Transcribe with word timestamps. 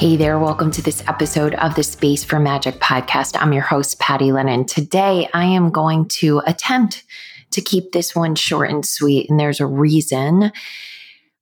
Hey 0.00 0.16
there, 0.16 0.38
welcome 0.38 0.70
to 0.70 0.80
this 0.80 1.04
episode 1.08 1.54
of 1.56 1.74
the 1.74 1.82
Space 1.82 2.24
for 2.24 2.40
Magic 2.40 2.76
podcast. 2.76 3.36
I'm 3.38 3.52
your 3.52 3.60
host, 3.60 3.98
Patty 3.98 4.32
Lennon. 4.32 4.64
Today, 4.64 5.28
I 5.34 5.44
am 5.44 5.68
going 5.68 6.08
to 6.20 6.40
attempt 6.46 7.04
to 7.50 7.60
keep 7.60 7.92
this 7.92 8.16
one 8.16 8.34
short 8.34 8.70
and 8.70 8.82
sweet, 8.82 9.28
and 9.28 9.38
there's 9.38 9.60
a 9.60 9.66
reason. 9.66 10.52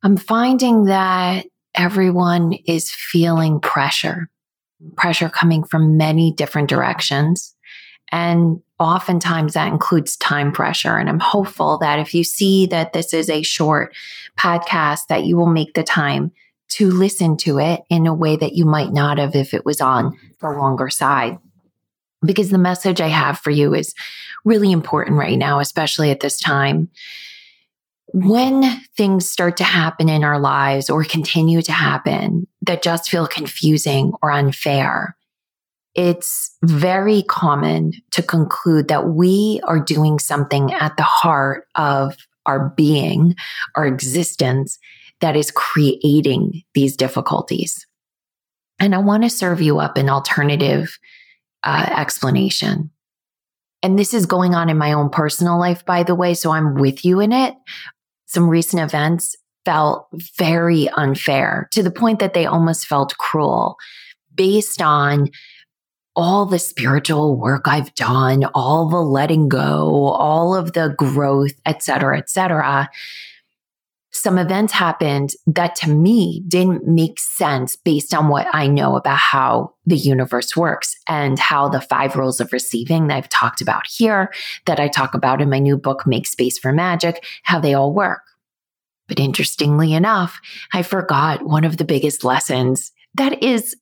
I'm 0.02 0.16
finding 0.16 0.87
that 0.87 1.47
everyone 1.77 2.55
is 2.66 2.91
feeling 2.91 3.61
pressure, 3.61 4.29
pressure 4.97 5.29
coming 5.29 5.63
from 5.63 5.97
many 5.97 6.33
different 6.33 6.69
directions. 6.69 7.55
And 8.11 8.61
oftentimes 8.80 9.55
that 9.55 9.73
includes 9.73 10.16
time 10.16 10.51
pressure. 10.51 10.97
And 10.97 11.09
I'm 11.09 11.21
hopeful 11.21 11.79
that 11.79 12.01
if 12.01 12.13
you 12.13 12.25
see 12.25 12.66
that 12.66 12.93
this 12.93 13.15
is 13.15 13.30
a 13.30 13.43
short 13.43 13.95
podcast, 14.37 15.07
that 15.11 15.23
you 15.23 15.37
will 15.37 15.47
make 15.47 15.75
the 15.75 15.85
time 15.85 16.32
to 16.69 16.91
listen 16.91 17.37
to 17.38 17.59
it 17.59 17.83
in 17.88 18.07
a 18.07 18.15
way 18.15 18.37
that 18.37 18.55
you 18.55 18.65
might 18.65 18.93
not 18.93 19.19
have 19.19 19.35
if 19.35 19.55
it 19.55 19.65
was 19.65 19.80
on 19.80 20.16
the 20.41 20.51
longer 20.51 20.91
side. 20.91 21.38
Because 22.25 22.51
the 22.51 22.59
message 22.59 23.01
I 23.01 23.09
have 23.09 23.38
for 23.38 23.51
you 23.51 23.75
is 23.75 23.95
really 24.45 24.73
important 24.73 25.16
right 25.16 25.38
now, 25.38 25.60
especially 25.60 26.10
at 26.10 26.21
this 26.21 26.38
time. 26.38 26.88
When 28.13 28.65
things 28.97 29.30
start 29.30 29.57
to 29.59 29.65
happen 29.65 30.09
in 30.09 30.25
our 30.25 30.38
lives 30.38 30.88
or 30.88 31.05
continue 31.05 31.63
to 31.63 31.73
happen 31.73 32.47
that 32.63 32.82
just 32.82 33.10
feel 33.10 33.27
confusing 33.27 34.13
or 34.23 34.30
unfair, 34.30 35.16
it's 35.95 36.57
very 36.63 37.23
common 37.23 37.93
to 38.13 38.23
conclude 38.23 38.88
that 38.88 39.09
we 39.09 39.60
are 39.65 39.80
doing 39.80 40.19
something 40.19 40.73
at 40.73 40.97
the 40.97 41.03
heart 41.03 41.66
of 41.75 42.16
our 42.47 42.71
being, 42.71 43.37
our 43.75 43.87
existence, 43.87 44.79
that 45.21 45.37
is 45.37 45.51
creating 45.51 46.63
these 46.74 46.97
difficulties. 46.97 47.87
And 48.79 48.95
I 48.95 48.99
want 48.99 49.25
to 49.25 49.30
serve 49.30 49.60
you 49.60 49.79
up 49.80 49.97
an 49.97 50.09
alternative 50.09 50.99
uh, 51.65 51.93
explanation. 51.97 52.91
And 53.83 53.99
this 53.99 54.15
is 54.15 54.27
going 54.27 54.55
on 54.55 54.69
in 54.69 54.79
my 54.79 54.93
own 54.93 55.10
personal 55.10 55.59
life, 55.59 55.85
by 55.85 56.02
the 56.02 56.15
way. 56.15 56.35
So 56.35 56.52
I'm 56.52 56.75
with 56.75 57.05
you 57.05 57.21
in 57.21 57.33
it. 57.33 57.55
Some 58.27 58.49
recent 58.49 58.83
events 58.83 59.37
felt 59.65 60.09
very 60.37 60.88
unfair 60.91 61.69
to 61.73 61.82
the 61.82 61.91
point 61.91 62.21
that 62.21 62.35
they 62.35 62.47
almost 62.47 62.87
felt 62.87 63.16
cruel 63.19 63.77
based 64.34 64.81
on 64.81 65.28
all 66.15 66.47
the 66.47 66.59
spiritual 66.59 67.37
work 67.37 67.66
I've 67.66 67.94
done, 67.94 68.44
all 68.55 68.88
the 68.88 69.03
letting 69.03 69.49
go, 69.49 70.06
all 70.06 70.55
of 70.55 70.72
the 70.72 70.94
growth, 70.97 71.53
et 71.66 71.82
cetera, 71.82 72.19
et 72.19 72.28
cetera 72.31 72.88
some 74.10 74.38
events 74.38 74.72
happened 74.72 75.34
that 75.47 75.76
to 75.76 75.91
me 75.91 76.42
didn't 76.48 76.87
make 76.87 77.20
sense 77.20 77.76
based 77.76 78.14
on 78.14 78.28
what 78.28 78.47
I 78.53 78.66
know 78.66 78.97
about 78.97 79.19
how 79.19 79.75
the 79.87 79.97
universe 79.97 80.56
works 80.56 80.96
and 81.06 81.38
how 81.38 81.69
the 81.69 81.80
five 81.80 82.16
rules 82.16 82.41
of 82.41 82.52
receiving 82.52 83.06
that 83.06 83.16
I've 83.16 83.28
talked 83.28 83.60
about 83.60 83.86
here, 83.86 84.32
that 84.64 84.80
I 84.80 84.88
talk 84.88 85.14
about 85.14 85.42
in 85.42 85.50
my 85.50 85.58
new 85.58 85.76
book, 85.76 86.06
Make 86.06 86.26
Space 86.26 86.58
for 86.58 86.72
Magic, 86.72 87.24
how 87.42 87.60
they 87.60 87.74
all 87.74 87.92
work. 87.92 88.22
But 89.08 89.20
interestingly 89.20 89.92
enough, 89.94 90.41
I 90.72 90.82
forgot 90.82 91.44
one 91.44 91.64
of 91.64 91.76
the 91.76 91.84
biggest 91.84 92.24
lessons 92.24 92.92
that 93.14 93.42
is 93.42 93.74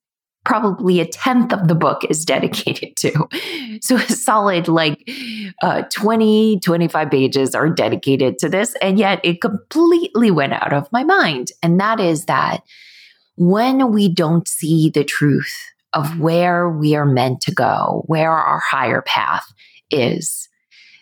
probably 0.47 1.01
a 1.01 1.07
tenth 1.07 1.53
of 1.53 1.67
the 1.67 1.75
book 1.75 2.03
is 2.09 2.25
dedicated 2.25 2.97
to. 2.97 3.29
So 3.83 3.97
a 3.97 4.09
solid 4.09 4.69
like 4.69 5.11
uh, 5.61 5.83
20, 5.93 6.61
25 6.61 7.11
pages 7.11 7.55
are 7.55 7.69
dedicated 7.69 8.39
to 8.39 8.49
this. 8.49 8.75
And 8.81 8.99
yet 8.99 9.21
it 9.23 9.43
completely 9.43 10.31
went 10.31 10.55
out 10.55 10.73
of 10.73 10.91
my 10.93 11.05
mind. 11.05 11.49
And 11.63 11.79
that 11.81 12.01
is 12.01 12.25
that 12.27 12.63
when 13.37 13.93
we 13.93 14.09
don't 14.09 14.49
see 14.49 14.89
the 14.89 15.05
truth 15.05 15.55
of 15.93 16.21
where 16.21 16.71
we 16.71 16.95
are 16.95 17.05
meant 17.05 17.41
to 17.43 17.55
go, 17.55 18.05
where 18.07 18.31
our 18.31 18.61
higher 18.61 19.03
path 19.03 19.53
is, 19.91 20.49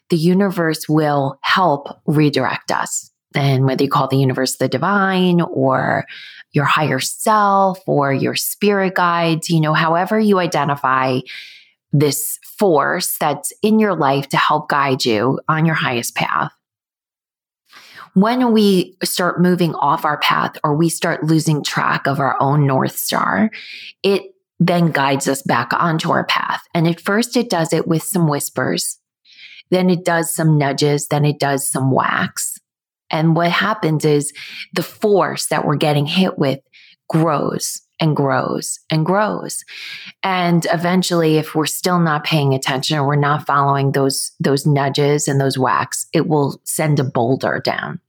the 0.09 0.17
universe 0.17 0.89
will 0.89 1.39
help 1.43 1.89
redirect 2.07 2.73
us. 2.73 3.11
And 3.35 3.67
whether 3.67 3.85
you 3.85 3.91
call 3.91 4.09
the 4.09 4.17
universe 4.17 4.57
the 4.57 4.69
divine 4.69 5.41
or 5.43 6.07
your 6.55 6.65
higher 6.65 7.01
self 7.01 7.81
or 7.87 8.15
your 8.15 8.37
spirit 8.37 8.95
guides, 8.95 9.51
you 9.51 9.61
know, 9.61 9.75
however 9.75 10.19
you 10.19 10.39
identify 10.39 11.21
this 11.93 12.39
force 12.59 13.17
that's 13.19 13.53
in 13.63 13.79
your 13.79 13.95
life 13.95 14.29
to 14.29 14.37
help 14.37 14.69
guide 14.69 15.05
you 15.05 15.41
on 15.49 15.67
your 15.67 15.75
highest 15.75 16.15
path. 16.15 16.53
When 18.15 18.53
we 18.53 18.97
start 19.03 19.41
moving 19.41 19.75
off 19.75 20.05
our 20.05 20.19
path 20.19 20.53
or 20.63 20.77
we 20.77 20.89
start 20.89 21.25
losing 21.25 21.65
track 21.65 22.07
of 22.07 22.21
our 22.21 22.41
own 22.41 22.67
North 22.67 22.97
Star, 22.97 23.51
it 24.05 24.23
then 24.61 24.93
guides 24.93 25.27
us 25.27 25.43
back 25.43 25.73
onto 25.73 26.13
our 26.13 26.25
path. 26.25 26.63
And 26.75 26.87
at 26.87 27.01
first, 27.01 27.37
it 27.37 27.51
does 27.51 27.73
it 27.73 27.89
with 27.89 28.05
some 28.05 28.29
whispers, 28.29 29.01
then 29.71 29.91
it 29.91 30.05
does 30.05 30.33
some 30.33 30.57
nudges, 30.57 31.09
then 31.09 31.25
it 31.25 31.41
does 31.41 31.69
some 31.69 31.91
whacks. 31.91 32.59
And 33.15 33.37
what 33.37 33.53
happens 33.53 34.05
is 34.05 34.33
the 34.73 34.83
force 34.83 35.47
that 35.47 35.65
we're 35.65 35.77
getting 35.77 36.05
hit 36.05 36.37
with 36.37 36.59
grows 37.09 37.81
and 38.01 38.17
grows 38.17 38.81
and 38.91 39.07
grows. 39.07 39.65
And 40.25 40.67
eventually, 40.73 41.37
if 41.37 41.55
we're 41.55 41.65
still 41.65 42.01
not 42.01 42.25
paying 42.25 42.55
attention 42.55 42.99
or 42.99 43.07
we're 43.07 43.15
not 43.15 43.47
following 43.47 43.93
those, 43.93 44.33
those 44.41 44.67
nudges 44.67 45.29
and 45.29 45.41
those 45.41 45.57
whacks, 45.57 46.07
it 46.13 46.27
will 46.27 46.61
send 46.65 46.99
a 46.99 47.05
boulder 47.05 47.63
down. 47.65 48.01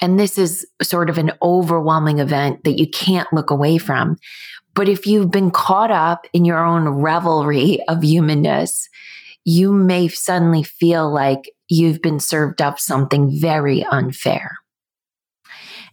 And 0.00 0.20
this 0.20 0.38
is 0.38 0.64
sort 0.80 1.10
of 1.10 1.18
an 1.18 1.32
overwhelming 1.42 2.20
event 2.20 2.62
that 2.62 2.78
you 2.78 2.88
can't 2.88 3.32
look 3.32 3.50
away 3.50 3.78
from. 3.78 4.18
But 4.74 4.88
if 4.88 5.04
you've 5.04 5.32
been 5.32 5.50
caught 5.50 5.90
up 5.90 6.28
in 6.32 6.44
your 6.44 6.64
own 6.64 6.88
revelry 6.88 7.80
of 7.88 8.02
humanness, 8.02 8.88
you 9.44 9.72
may 9.72 10.06
suddenly 10.06 10.62
feel 10.62 11.12
like 11.12 11.50
you've 11.68 12.02
been 12.02 12.20
served 12.20 12.60
up 12.60 12.78
something 12.78 13.30
very 13.40 13.84
unfair. 13.84 14.58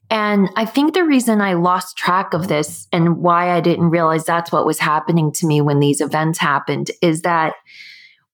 And 0.09 0.49
I 0.57 0.65
think 0.65 0.93
the 0.93 1.05
reason 1.05 1.39
I 1.39 1.53
lost 1.53 1.95
track 1.95 2.33
of 2.33 2.49
this 2.49 2.87
and 2.91 3.17
why 3.19 3.51
I 3.51 3.61
didn't 3.61 3.91
realize 3.91 4.25
that's 4.25 4.51
what 4.51 4.65
was 4.65 4.77
happening 4.77 5.31
to 5.33 5.47
me 5.47 5.61
when 5.61 5.79
these 5.79 6.01
events 6.01 6.37
happened 6.37 6.91
is 7.01 7.21
that 7.21 7.53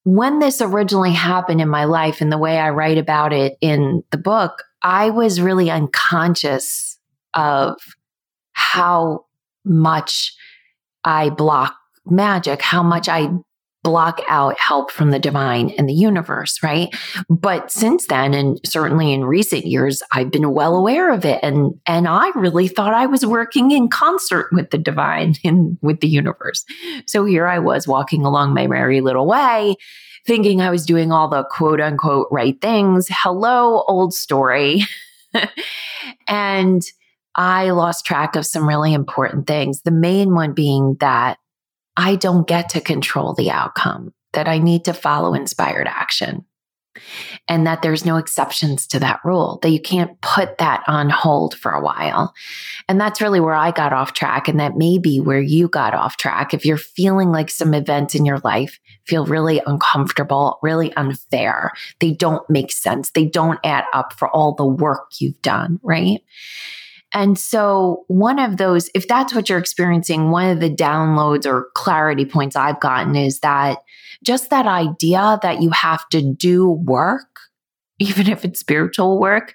when 0.03 0.39
this 0.39 0.59
originally 0.59 1.11
happened 1.11 1.61
in 1.61 1.69
my 1.69 1.83
life 1.83 2.19
and 2.19 2.31
the 2.31 2.37
way 2.37 2.57
I 2.57 2.71
write 2.71 2.97
about 2.97 3.31
it 3.31 3.57
in 3.61 4.03
the 4.09 4.17
book, 4.17 4.63
I 4.81 5.11
was 5.11 5.39
really 5.39 5.69
unconscious 5.69 6.97
of 7.35 7.75
how 8.53 9.25
much 9.63 10.33
I 11.03 11.29
block 11.29 11.75
magic, 12.05 12.61
how 12.61 12.81
much 12.81 13.07
I 13.07 13.29
block 13.87 14.19
out 14.27 14.59
help 14.59 14.91
from 14.91 15.11
the 15.11 15.17
divine 15.17 15.69
and 15.77 15.87
the 15.87 15.93
universe, 15.93 16.61
right? 16.61 16.89
But 17.29 17.71
since 17.71 18.07
then, 18.07 18.33
and 18.33 18.59
certainly 18.65 19.13
in 19.13 19.23
recent 19.23 19.65
years, 19.65 20.03
I've 20.11 20.29
been 20.29 20.51
well 20.51 20.75
aware 20.75 21.09
of 21.09 21.23
it. 21.23 21.39
And, 21.41 21.71
and 21.87 22.05
I 22.05 22.29
really 22.35 22.67
thought 22.67 22.93
I 22.93 23.05
was 23.05 23.25
working 23.25 23.71
in 23.71 23.87
concert 23.87 24.49
with 24.51 24.71
the 24.71 24.77
divine 24.77 25.35
and 25.45 25.77
with 25.81 26.01
the 26.01 26.09
universe. 26.09 26.65
So 27.05 27.23
here 27.23 27.47
I 27.47 27.59
was 27.59 27.87
walking 27.87 28.25
along 28.25 28.53
my 28.53 28.67
merry 28.67 28.99
little 28.99 29.25
way, 29.25 29.77
thinking 30.25 30.59
I 30.59 30.69
was 30.69 30.85
doing 30.85 31.13
all 31.13 31.29
the 31.29 31.45
quote 31.45 31.79
unquote 31.79 32.27
right 32.29 32.59
things. 32.59 33.07
Hello, 33.09 33.85
old 33.87 34.13
story. 34.13 34.83
and 36.27 36.83
I 37.35 37.69
lost 37.69 38.05
track 38.05 38.35
of 38.35 38.45
some 38.45 38.67
really 38.67 38.93
important 38.93 39.47
things. 39.47 39.83
The 39.83 39.91
main 39.91 40.35
one 40.35 40.51
being 40.51 40.97
that 40.99 41.37
I 41.97 42.15
don't 42.15 42.47
get 42.47 42.69
to 42.69 42.81
control 42.81 43.33
the 43.33 43.49
outcome, 43.49 44.13
that 44.33 44.47
I 44.47 44.59
need 44.59 44.85
to 44.85 44.93
follow 44.93 45.33
inspired 45.33 45.87
action. 45.87 46.45
And 47.47 47.67
that 47.67 47.83
there's 47.83 48.05
no 48.05 48.17
exceptions 48.17 48.87
to 48.87 48.99
that 48.99 49.19
rule, 49.23 49.59
that 49.61 49.69
you 49.69 49.79
can't 49.79 50.19
put 50.21 50.57
that 50.57 50.83
on 50.87 51.11
hold 51.11 51.53
for 51.55 51.71
a 51.71 51.81
while. 51.81 52.33
And 52.89 52.99
that's 52.99 53.21
really 53.21 53.39
where 53.39 53.53
I 53.53 53.69
got 53.69 53.93
off 53.93 54.13
track. 54.13 54.47
And 54.47 54.59
that 54.59 54.77
may 54.77 54.97
be 54.97 55.19
where 55.19 55.39
you 55.39 55.67
got 55.67 55.93
off 55.93 56.17
track. 56.17 56.53
If 56.53 56.65
you're 56.65 56.77
feeling 56.77 57.31
like 57.31 57.51
some 57.51 57.75
events 57.75 58.15
in 58.15 58.25
your 58.25 58.39
life 58.39 58.79
feel 59.05 59.25
really 59.25 59.61
uncomfortable, 59.67 60.57
really 60.63 60.91
unfair, 60.95 61.71
they 61.99 62.11
don't 62.11 62.47
make 62.49 62.71
sense, 62.71 63.11
they 63.11 63.25
don't 63.25 63.59
add 63.63 63.85
up 63.93 64.13
for 64.13 64.27
all 64.29 64.55
the 64.55 64.65
work 64.65 65.07
you've 65.19 65.41
done, 65.43 65.79
right? 65.83 66.21
And 67.13 67.39
so, 67.39 68.03
one 68.07 68.37
of 68.37 68.57
those, 68.57 68.89
if 68.93 69.07
that's 69.07 69.33
what 69.33 69.49
you're 69.49 69.59
experiencing, 69.59 70.29
one 70.29 70.49
of 70.49 70.59
the 70.59 70.69
downloads 70.69 71.45
or 71.45 71.69
clarity 71.73 72.25
points 72.25 72.55
I've 72.55 72.79
gotten 72.79 73.15
is 73.15 73.39
that 73.39 73.79
just 74.23 74.49
that 74.49 74.67
idea 74.67 75.39
that 75.41 75.61
you 75.61 75.69
have 75.69 76.07
to 76.09 76.21
do 76.21 76.69
work, 76.69 77.39
even 77.99 78.27
if 78.27 78.43
it's 78.43 78.59
spiritual 78.59 79.19
work, 79.19 79.53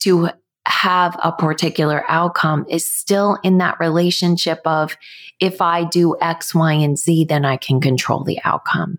to 0.00 0.30
have 0.66 1.18
a 1.22 1.32
particular 1.32 2.04
outcome 2.08 2.66
is 2.68 2.88
still 2.88 3.38
in 3.42 3.58
that 3.58 3.80
relationship 3.80 4.60
of 4.66 4.96
if 5.40 5.60
I 5.62 5.84
do 5.84 6.16
X, 6.20 6.54
Y, 6.54 6.72
and 6.74 6.98
Z, 6.98 7.24
then 7.24 7.44
I 7.44 7.56
can 7.56 7.80
control 7.80 8.22
the 8.22 8.38
outcome. 8.44 8.98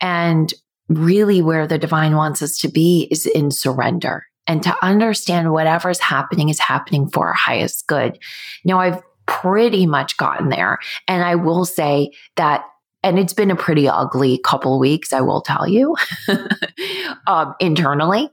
And 0.00 0.52
really, 0.88 1.40
where 1.40 1.66
the 1.66 1.78
divine 1.78 2.16
wants 2.16 2.42
us 2.42 2.58
to 2.58 2.68
be 2.68 3.08
is 3.10 3.26
in 3.26 3.50
surrender 3.50 4.27
and 4.48 4.62
to 4.62 4.74
understand 4.84 5.52
whatever's 5.52 6.00
happening 6.00 6.48
is 6.48 6.58
happening 6.58 7.08
for 7.08 7.28
our 7.28 7.34
highest 7.34 7.86
good. 7.86 8.18
Now, 8.64 8.80
I've 8.80 9.02
pretty 9.26 9.86
much 9.86 10.16
gotten 10.16 10.48
there. 10.48 10.78
And 11.06 11.22
I 11.22 11.36
will 11.36 11.64
say 11.64 12.10
that 12.36 12.64
and 13.04 13.16
it's 13.16 13.32
been 13.32 13.52
a 13.52 13.56
pretty 13.56 13.88
ugly 13.88 14.38
couple 14.38 14.80
weeks, 14.80 15.12
I 15.12 15.20
will 15.20 15.40
tell 15.40 15.68
you, 15.68 15.94
um, 17.28 17.54
internally. 17.60 18.28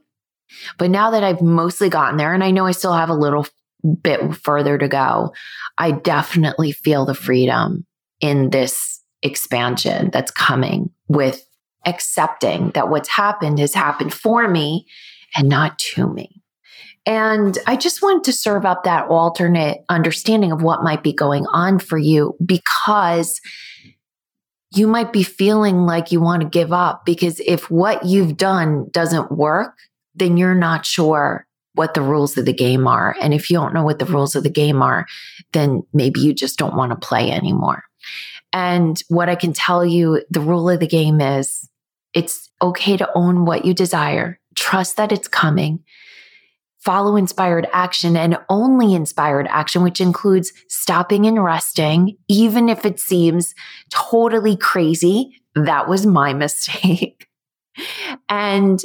But 0.76 0.90
now 0.90 1.12
that 1.12 1.22
I've 1.22 1.40
mostly 1.40 1.88
gotten 1.88 2.16
there, 2.16 2.34
and 2.34 2.42
I 2.42 2.50
know 2.50 2.66
I 2.66 2.72
still 2.72 2.92
have 2.92 3.08
a 3.08 3.14
little 3.14 3.46
bit 4.02 4.34
further 4.34 4.76
to 4.76 4.88
go, 4.88 5.32
I 5.78 5.92
definitely 5.92 6.72
feel 6.72 7.04
the 7.04 7.14
freedom 7.14 7.86
in 8.20 8.50
this 8.50 9.00
expansion 9.22 10.10
that's 10.12 10.32
coming 10.32 10.90
with 11.06 11.46
accepting 11.84 12.70
that 12.70 12.88
what's 12.88 13.08
happened 13.08 13.60
has 13.60 13.72
happened 13.72 14.12
for 14.12 14.48
me 14.48 14.86
and 15.36 15.48
not 15.48 15.78
to 15.78 16.08
me. 16.08 16.42
And 17.04 17.56
I 17.66 17.76
just 17.76 18.02
wanted 18.02 18.24
to 18.24 18.32
serve 18.32 18.64
up 18.64 18.82
that 18.84 19.06
alternate 19.08 19.78
understanding 19.88 20.50
of 20.50 20.62
what 20.62 20.82
might 20.82 21.04
be 21.04 21.12
going 21.12 21.46
on 21.46 21.78
for 21.78 21.98
you 21.98 22.36
because 22.44 23.40
you 24.74 24.88
might 24.88 25.12
be 25.12 25.22
feeling 25.22 25.86
like 25.86 26.10
you 26.10 26.20
want 26.20 26.42
to 26.42 26.48
give 26.48 26.72
up 26.72 27.06
because 27.06 27.40
if 27.46 27.70
what 27.70 28.04
you've 28.04 28.36
done 28.36 28.88
doesn't 28.90 29.30
work, 29.30 29.76
then 30.16 30.36
you're 30.36 30.54
not 30.54 30.84
sure 30.84 31.46
what 31.74 31.94
the 31.94 32.02
rules 32.02 32.36
of 32.36 32.44
the 32.46 32.52
game 32.52 32.88
are. 32.88 33.14
And 33.20 33.32
if 33.32 33.50
you 33.50 33.58
don't 33.58 33.74
know 33.74 33.84
what 33.84 33.98
the 33.98 34.06
rules 34.06 34.34
of 34.34 34.42
the 34.42 34.50
game 34.50 34.82
are, 34.82 35.06
then 35.52 35.82
maybe 35.92 36.20
you 36.20 36.34
just 36.34 36.58
don't 36.58 36.74
want 36.74 36.90
to 36.90 37.06
play 37.06 37.30
anymore. 37.30 37.84
And 38.52 39.00
what 39.08 39.28
I 39.28 39.34
can 39.34 39.52
tell 39.52 39.84
you, 39.84 40.22
the 40.30 40.40
rule 40.40 40.70
of 40.70 40.80
the 40.80 40.86
game 40.86 41.20
is 41.20 41.68
it's 42.14 42.50
okay 42.62 42.96
to 42.96 43.08
own 43.14 43.44
what 43.44 43.64
you 43.64 43.74
desire, 43.74 44.40
trust 44.66 44.96
that 44.96 45.12
it's 45.12 45.28
coming, 45.28 45.78
follow 46.80 47.14
inspired 47.14 47.68
action 47.72 48.16
and 48.16 48.36
only 48.48 48.94
inspired 48.94 49.46
action, 49.48 49.80
which 49.82 50.00
includes 50.00 50.52
stopping 50.68 51.24
and 51.24 51.42
resting, 51.42 52.16
even 52.26 52.68
if 52.68 52.84
it 52.84 52.98
seems 52.98 53.54
totally 53.90 54.56
crazy. 54.56 55.40
That 55.54 55.88
was 55.88 56.04
my 56.04 56.32
mistake. 56.44 57.28
and 58.28 58.82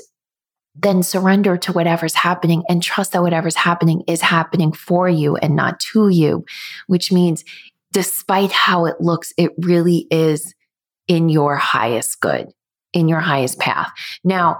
then 0.76 1.02
surrender 1.02 1.58
to 1.58 1.74
whatever's 1.74 2.14
happening 2.14 2.64
and 2.70 2.84
trust 2.84 3.14
that 3.14 3.24
whatever's 3.24 3.56
happening 3.56 4.04
is 4.08 4.22
happening 4.22 4.72
for 4.72 5.10
you 5.10 5.36
and 5.38 5.56
not 5.56 5.80
to 5.80 6.10
you, 6.10 6.46
which 6.86 7.12
means 7.12 7.44
despite 7.92 8.52
how 8.52 8.86
it 8.86 9.02
looks, 9.02 9.34
it 9.36 9.52
really 9.58 10.06
is 10.12 10.54
in 11.08 11.28
your 11.28 11.56
highest 11.56 12.22
good, 12.22 12.50
in 12.94 13.08
your 13.08 13.20
highest 13.20 13.60
path. 13.60 13.92
Now, 14.24 14.60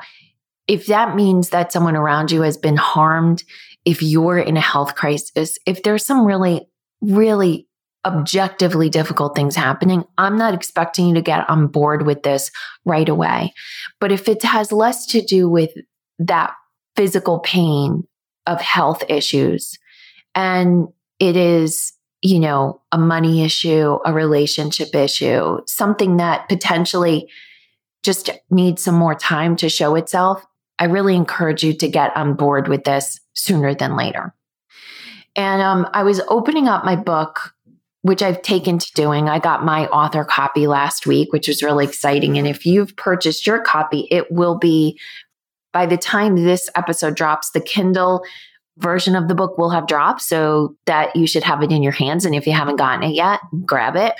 if 0.68 0.88
that 0.88 1.16
means 1.16 1.50
that 1.50 1.72
someone 1.72 1.96
around 1.96 2.32
you 2.32 2.42
has 2.42 2.58
been 2.58 2.78
harmed, 2.78 3.44
if 3.86 4.02
you're 4.02 4.40
in 4.40 4.58
a 4.58 4.62
health 4.62 4.96
crisis, 4.96 5.58
if 5.66 5.84
there's 5.84 6.06
some 6.06 6.26
really, 6.26 6.68
really 7.02 7.68
objectively 8.06 8.90
difficult 8.90 9.36
things 9.36 9.56
happening, 9.56 10.04
I'm 10.18 10.38
not 10.38 10.54
expecting 10.54 11.10
you 11.10 11.16
to 11.16 11.22
get 11.22 11.50
on 11.50 11.68
board 11.68 12.06
with 12.06 12.24
this 12.24 12.52
right 12.86 13.08
away. 13.08 13.54
But 14.00 14.12
if 14.12 14.28
it 14.28 14.44
has 14.44 14.72
less 14.72 15.06
to 15.08 15.22
do 15.22 15.50
with 15.50 15.72
that 16.20 16.54
physical 16.96 17.40
pain 17.40 18.04
of 18.48 18.62
health 18.62 19.04
issues. 19.10 19.78
And 20.36 20.88
it 21.20 21.36
is, 21.36 21.94
you 22.22 22.40
know, 22.40 22.82
a 22.92 22.98
money 22.98 23.44
issue, 23.44 23.98
a 24.06 24.14
relationship 24.14 24.94
issue, 24.96 25.60
something 25.68 26.18
that 26.18 26.50
potentially 26.50 27.30
just 28.04 28.30
needs 28.50 28.84
some 28.84 28.96
more 28.96 29.16
time 29.16 29.56
to 29.58 29.70
show 29.70 29.96
itself. 29.96 30.44
I 30.82 30.86
really 30.86 31.16
encourage 31.16 31.64
you 31.64 31.74
to 31.74 31.88
get 31.88 32.18
on 32.18 32.34
board 32.34 32.68
with 32.68 32.86
this 32.86 33.20
sooner 33.34 33.76
than 33.76 33.96
later. 33.96 34.34
And 35.36 35.62
um, 35.62 35.88
I 35.94 36.02
was 36.02 36.22
opening 36.28 36.68
up 36.68 36.84
my 36.84 36.96
book, 36.96 37.54
which 38.02 38.24
I've 38.24 38.42
taken 38.42 38.80
to 38.80 38.92
doing. 38.96 39.30
I 39.30 39.38
got 39.38 39.64
my 39.64 39.86
author 39.90 40.26
copy 40.26 40.66
last 40.66 41.06
week, 41.06 41.32
which 41.32 41.48
was 41.48 41.62
really 41.62 41.86
exciting. 41.86 42.40
And 42.40 42.48
if 42.48 42.66
you've 42.66 42.96
purchased 42.96 43.46
your 43.46 43.62
copy, 43.62 44.08
it 44.10 44.32
will 44.32 44.58
be 44.58 45.00
by 45.72 45.86
the 45.86 45.98
time 45.98 46.36
this 46.36 46.68
episode 46.76 47.16
drops, 47.16 47.52
the 47.52 47.62
Kindle 47.62 48.24
version 48.80 49.16
of 49.16 49.28
the 49.28 49.36
book 49.36 49.60
will 49.60 49.70
have 49.70 49.86
dropped 49.86 50.22
so 50.24 50.76
that 50.88 51.16
you 51.16 51.28
should 51.28 51.44
have 51.44 51.62
it 51.62 51.72
in 51.72 51.84
your 51.84 51.92
hands. 51.92 52.26
And 52.26 52.34
if 52.34 52.48
you 52.48 52.54
haven't 52.54 52.78
gotten 52.78 53.04
it 53.04 53.14
yet, 53.14 53.40
grab 53.68 53.96
it. 53.96 54.16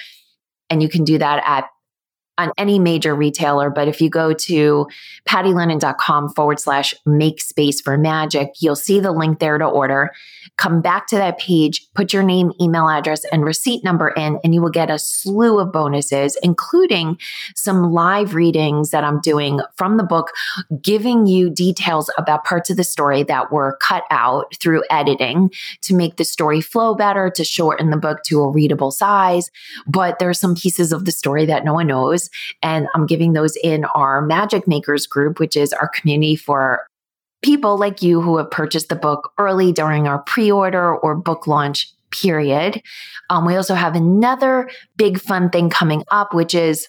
And 0.70 0.84
you 0.84 0.90
can 0.90 1.06
do 1.06 1.18
that 1.18 1.44
at 1.44 1.66
on 2.42 2.52
any 2.58 2.80
major 2.80 3.16
retailer. 3.16 3.70
But 3.70 3.88
if 3.88 4.02
you 4.02 4.10
go 4.10 4.34
to 4.34 4.88
pattylennon.com 5.28 6.30
forward 6.30 6.60
slash 6.60 6.94
make 7.06 7.42
space 7.42 7.82
for 7.82 7.98
magic, 7.98 8.50
you'll 8.60 8.76
see 8.76 9.00
the 9.00 9.12
link 9.12 9.40
there 9.40 9.58
to 9.58 9.66
order. 9.66 10.12
Come 10.58 10.82
back 10.82 11.08
to 11.08 11.16
that 11.16 11.38
page, 11.38 11.88
put 11.94 12.14
your 12.14 12.24
name, 12.24 12.52
email 12.60 12.90
address, 12.90 13.24
and 13.32 13.46
receipt 13.46 13.84
number 13.84 14.10
in, 14.10 14.40
and 14.44 14.54
you 14.54 14.62
will 14.62 14.70
get 14.70 14.90
a 14.90 14.98
slew 14.98 15.60
of 15.60 15.72
bonuses, 15.72 16.38
including 16.42 17.18
some 17.56 17.92
live 17.92 18.34
readings 18.34 18.90
that 18.90 19.04
I'm 19.04 19.22
doing 19.22 19.60
from 19.76 19.98
the 19.98 20.04
book, 20.04 20.32
giving 20.82 21.28
you 21.28 21.50
details 21.50 22.10
about 22.18 22.44
parts 22.44 22.70
of 22.70 22.78
the 22.78 22.84
story 22.84 23.24
that 23.24 23.52
were 23.52 23.78
cut 23.82 24.04
out 24.10 24.56
through 24.60 24.84
editing 24.90 25.52
to 25.84 25.96
make 25.96 26.18
the 26.18 26.26
story 26.26 26.62
flow 26.62 26.96
better, 26.96 27.30
to 27.30 27.44
shorten 27.44 27.92
the 27.92 27.98
book 27.98 28.24
to 28.24 28.42
a 28.42 28.50
readable 28.50 28.92
size. 28.92 29.50
But 29.86 30.20
there 30.20 30.30
are 30.30 30.34
some 30.34 30.56
pieces 30.56 30.92
of 30.92 31.06
the 31.06 31.12
story 31.12 31.46
that 31.46 31.64
no 31.64 31.74
one 31.74 31.88
knows. 31.88 32.30
And 32.62 32.88
I'm 32.94 33.06
giving 33.06 33.34
those 33.34 33.56
in 33.64 33.86
our 33.86 34.22
Magic 34.22 34.68
Makers 34.68 35.08
group, 35.08 35.40
which 35.40 35.56
is 35.56 35.74
our 35.74 35.88
community 35.90 36.36
for 36.36 36.88
people 37.42 37.78
like 37.78 38.02
you 38.02 38.22
who 38.22 38.38
have 38.38 38.52
purchased 38.52 38.90
the 38.90 38.96
book 38.96 39.32
early 39.38 39.72
during 39.72 40.08
our 40.08 40.20
pre 40.20 40.52
order 40.52 40.96
or 40.96 41.16
book 41.16 41.48
launch 41.48 41.92
period. 42.12 42.82
Um, 43.30 43.46
we 43.46 43.56
also 43.56 43.74
have 43.74 43.96
another 43.96 44.70
big 44.98 45.20
fun 45.20 45.50
thing 45.50 45.70
coming 45.70 46.04
up, 46.12 46.34
which 46.34 46.54
is 46.54 46.88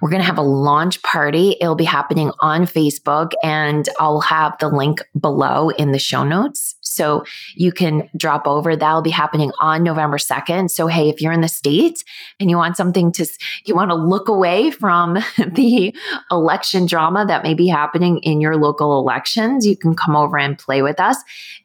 we're 0.00 0.10
going 0.10 0.20
to 0.20 0.26
have 0.26 0.38
a 0.38 0.42
launch 0.42 1.02
party. 1.02 1.56
It'll 1.60 1.74
be 1.74 1.84
happening 1.84 2.30
on 2.40 2.66
Facebook, 2.66 3.32
and 3.42 3.88
I'll 3.98 4.20
have 4.20 4.56
the 4.58 4.68
link 4.68 5.00
below 5.18 5.70
in 5.70 5.92
the 5.92 5.98
show 5.98 6.24
notes. 6.24 6.76
So 6.88 7.24
you 7.54 7.72
can 7.72 8.08
drop 8.16 8.46
over. 8.46 8.76
That'll 8.76 9.02
be 9.02 9.10
happening 9.10 9.52
on 9.60 9.82
November 9.82 10.18
2nd. 10.18 10.70
So, 10.70 10.86
hey, 10.86 11.08
if 11.08 11.20
you're 11.20 11.32
in 11.32 11.40
the 11.40 11.48
States 11.48 12.04
and 12.40 12.50
you 12.50 12.56
want 12.56 12.76
something 12.76 13.12
to, 13.12 13.26
you 13.64 13.74
want 13.74 13.90
to 13.90 13.94
look 13.94 14.28
away 14.28 14.70
from 14.70 15.14
the 15.52 15.94
election 16.30 16.86
drama 16.86 17.26
that 17.26 17.42
may 17.42 17.54
be 17.54 17.68
happening 17.68 18.18
in 18.18 18.40
your 18.40 18.56
local 18.56 18.98
elections, 18.98 19.66
you 19.66 19.76
can 19.76 19.94
come 19.94 20.16
over 20.16 20.38
and 20.38 20.58
play 20.58 20.82
with 20.82 21.00
us. 21.00 21.16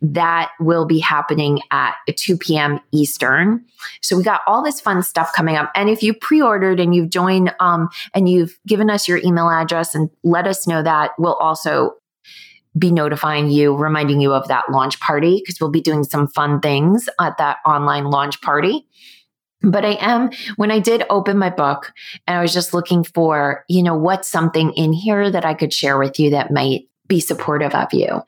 That 0.01 0.51
will 0.59 0.85
be 0.85 0.99
happening 0.99 1.59
at 1.71 1.95
2 2.15 2.37
p.m. 2.37 2.79
Eastern. 2.91 3.65
So 4.01 4.17
we 4.17 4.23
got 4.23 4.41
all 4.47 4.63
this 4.63 4.79
fun 4.79 5.03
stuff 5.03 5.31
coming 5.33 5.55
up. 5.55 5.71
And 5.75 5.89
if 5.89 6.03
you 6.03 6.13
pre-ordered 6.13 6.79
and 6.79 6.95
you've 6.95 7.09
joined 7.09 7.53
um, 7.59 7.89
and 8.13 8.29
you've 8.29 8.57
given 8.67 8.89
us 8.89 9.07
your 9.07 9.19
email 9.19 9.49
address 9.49 9.95
and 9.95 10.09
let 10.23 10.47
us 10.47 10.67
know 10.67 10.81
that, 10.83 11.11
we'll 11.17 11.35
also 11.35 11.95
be 12.77 12.91
notifying 12.91 13.49
you, 13.49 13.75
reminding 13.75 14.19
you 14.21 14.33
of 14.33 14.47
that 14.47 14.65
launch 14.71 14.99
party 14.99 15.41
because 15.43 15.59
we'll 15.59 15.71
be 15.71 15.81
doing 15.81 16.03
some 16.03 16.27
fun 16.27 16.59
things 16.59 17.07
at 17.19 17.37
that 17.37 17.57
online 17.65 18.05
launch 18.05 18.41
party. 18.41 18.87
But 19.61 19.85
I 19.85 19.97
am, 20.01 20.29
when 20.57 20.71
I 20.71 20.79
did 20.79 21.05
open 21.09 21.37
my 21.37 21.49
book 21.49 21.93
and 22.27 22.37
I 22.37 22.41
was 22.41 22.53
just 22.53 22.73
looking 22.73 23.03
for, 23.03 23.63
you 23.69 23.81
know, 23.81 23.95
what's 23.95 24.29
something 24.29 24.71
in 24.73 24.91
here 24.91 25.31
that 25.31 25.45
I 25.45 25.53
could 25.53 25.71
share 25.71 25.97
with 25.97 26.19
you 26.19 26.31
that 26.31 26.51
might 26.51 26.89
be 27.07 27.19
supportive 27.21 27.73
of 27.73 27.93
you. 27.93 28.21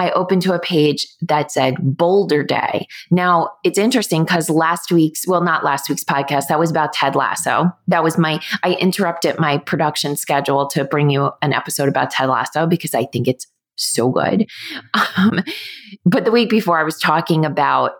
I 0.00 0.10
opened 0.12 0.42
to 0.42 0.54
a 0.54 0.60
page 0.60 1.08
that 1.22 1.50
said 1.50 1.74
Boulder 1.80 2.44
Day. 2.44 2.86
Now 3.10 3.50
it's 3.64 3.78
interesting 3.78 4.22
because 4.22 4.48
last 4.48 4.92
week's, 4.92 5.26
well, 5.26 5.42
not 5.42 5.64
last 5.64 5.88
week's 5.88 6.04
podcast, 6.04 6.46
that 6.46 6.60
was 6.60 6.70
about 6.70 6.92
Ted 6.92 7.16
Lasso. 7.16 7.72
That 7.88 8.04
was 8.04 8.16
my, 8.16 8.40
I 8.62 8.74
interrupted 8.74 9.40
my 9.40 9.58
production 9.58 10.14
schedule 10.14 10.68
to 10.68 10.84
bring 10.84 11.10
you 11.10 11.32
an 11.42 11.52
episode 11.52 11.88
about 11.88 12.12
Ted 12.12 12.28
Lasso 12.28 12.66
because 12.66 12.94
I 12.94 13.06
think 13.06 13.26
it's 13.26 13.48
so 13.78 14.10
good. 14.10 14.46
Um, 15.16 15.42
but 16.04 16.24
the 16.24 16.30
week 16.30 16.50
before, 16.50 16.78
I 16.78 16.84
was 16.84 16.98
talking 16.98 17.44
about, 17.44 17.92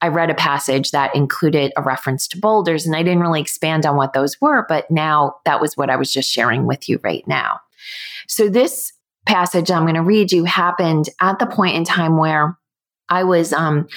I 0.00 0.08
read 0.08 0.30
a 0.30 0.34
passage 0.34 0.92
that 0.92 1.14
included 1.14 1.72
a 1.76 1.82
reference 1.82 2.28
to 2.28 2.38
boulders, 2.38 2.86
and 2.86 2.94
I 2.94 3.02
didn't 3.02 3.20
really 3.20 3.40
expand 3.40 3.84
on 3.84 3.96
what 3.96 4.12
those 4.12 4.40
were, 4.40 4.64
but 4.68 4.90
now 4.90 5.34
that 5.44 5.60
was 5.60 5.76
what 5.76 5.90
I 5.90 5.96
was 5.96 6.12
just 6.12 6.30
sharing 6.30 6.66
with 6.66 6.88
you 6.88 7.00
right 7.02 7.26
now. 7.26 7.60
So, 8.28 8.48
this 8.48 8.92
passage 9.26 9.70
I'm 9.70 9.82
going 9.82 9.94
to 9.94 10.02
read 10.02 10.32
you 10.32 10.44
happened 10.44 11.08
at 11.20 11.38
the 11.38 11.46
point 11.46 11.76
in 11.76 11.84
time 11.84 12.16
where 12.16 12.56
I 13.08 13.24
was 13.24 13.52
um, 13.52 13.88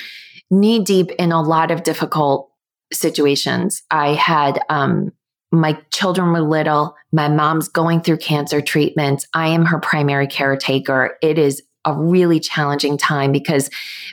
knee 0.49 0.83
deep 0.83 1.11
in 1.11 1.31
a 1.31 1.41
lot 1.41 1.71
of 1.71 1.83
difficult 1.83 2.51
situations. 2.91 3.81
I 3.89 4.13
had 4.13 4.59
um, 4.69 5.13
my 5.51 5.77
children 5.91 6.31
were 6.31 6.41
little. 6.41 6.95
My 7.11 7.27
mom's 7.27 7.67
going 7.67 8.01
through 8.01 8.17
cancer 8.17 8.61
treatments. 8.61 9.27
I 9.33 9.47
am 9.47 9.65
her 9.65 9.79
primary 9.79 10.27
caretaker. 10.27 11.17
It 11.21 11.37
is 11.37 11.61
a 11.85 11.93
really 11.93 12.39
challenging 12.39 12.97
time 12.97 13.31
because 13.31 13.69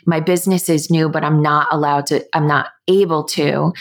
my 0.07 0.21
business 0.21 0.69
is 0.69 0.91
new, 0.91 1.09
but 1.09 1.25
I'm 1.25 1.43
not 1.43 1.69
allowed 1.71 2.07
to, 2.07 2.25
I'm 2.35 2.47
not 2.47 2.69
able 2.89 3.25
to, 3.25 3.73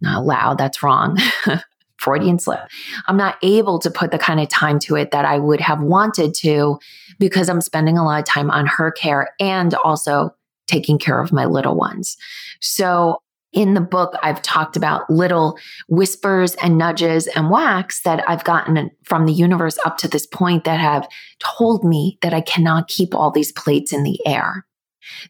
not 0.00 0.18
allowed, 0.18 0.58
that's 0.58 0.82
wrong. 0.82 1.18
Freudian 1.98 2.38
slip. 2.38 2.60
I'm 3.06 3.16
not 3.16 3.36
able 3.42 3.78
to 3.78 3.90
put 3.90 4.10
the 4.10 4.18
kind 4.18 4.40
of 4.40 4.48
time 4.48 4.80
to 4.80 4.96
it 4.96 5.12
that 5.12 5.24
I 5.24 5.38
would 5.38 5.60
have 5.60 5.80
wanted 5.80 6.34
to 6.36 6.80
because 7.20 7.48
I'm 7.48 7.60
spending 7.60 7.96
a 7.96 8.04
lot 8.04 8.18
of 8.18 8.24
time 8.24 8.50
on 8.50 8.66
her 8.66 8.90
care 8.90 9.28
and 9.38 9.74
also 9.74 10.34
taking 10.66 10.98
care 10.98 11.20
of 11.20 11.32
my 11.32 11.44
little 11.44 11.76
ones. 11.76 12.16
So 12.60 13.21
in 13.52 13.74
the 13.74 13.80
book, 13.80 14.14
I've 14.22 14.40
talked 14.42 14.76
about 14.76 15.08
little 15.10 15.58
whispers 15.88 16.54
and 16.56 16.78
nudges 16.78 17.26
and 17.26 17.50
whacks 17.50 18.02
that 18.02 18.28
I've 18.28 18.44
gotten 18.44 18.90
from 19.04 19.26
the 19.26 19.32
universe 19.32 19.78
up 19.84 19.98
to 19.98 20.08
this 20.08 20.26
point 20.26 20.64
that 20.64 20.80
have 20.80 21.08
told 21.38 21.84
me 21.84 22.18
that 22.22 22.32
I 22.32 22.40
cannot 22.40 22.88
keep 22.88 23.14
all 23.14 23.30
these 23.30 23.52
plates 23.52 23.92
in 23.92 24.04
the 24.04 24.18
air, 24.26 24.66